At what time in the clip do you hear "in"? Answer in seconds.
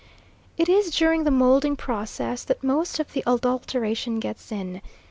4.51-4.81